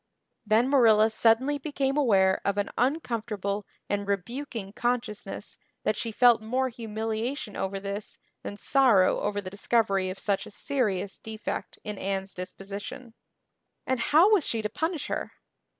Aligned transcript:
Then 0.47 0.67
Marilla 0.67 1.11
suddenly 1.11 1.59
became 1.59 1.95
aware 1.95 2.41
of 2.43 2.57
an 2.57 2.71
uncomfortable 2.75 3.67
and 3.87 4.07
rebuking 4.07 4.73
consciousness 4.73 5.57
that 5.83 5.95
she 5.95 6.11
felt 6.11 6.41
more 6.41 6.69
humiliation 6.69 7.55
over 7.55 7.79
this 7.79 8.17
than 8.41 8.57
sorrow 8.57 9.19
over 9.19 9.39
the 9.41 9.51
discovery 9.51 10.09
of 10.09 10.17
such 10.17 10.47
a 10.47 10.49
serious 10.49 11.19
defect 11.19 11.77
in 11.83 11.99
Anne's 11.99 12.33
disposition. 12.33 13.13
And 13.85 13.99
how 13.99 14.31
was 14.33 14.43
she 14.43 14.63
to 14.63 14.69
punish 14.69 15.05
her? 15.05 15.33